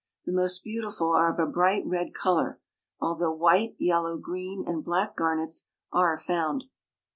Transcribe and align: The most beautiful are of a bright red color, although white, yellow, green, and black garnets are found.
The 0.25 0.31
most 0.31 0.63
beautiful 0.63 1.11
are 1.11 1.31
of 1.31 1.37
a 1.37 1.45
bright 1.45 1.85
red 1.85 2.11
color, 2.15 2.59
although 2.99 3.33
white, 3.35 3.75
yellow, 3.77 4.17
green, 4.17 4.67
and 4.67 4.83
black 4.83 5.15
garnets 5.15 5.67
are 5.91 6.17
found. 6.17 6.63